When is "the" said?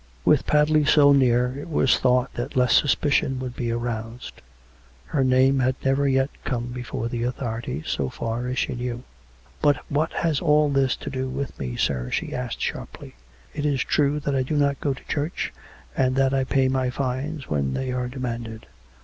7.07-7.21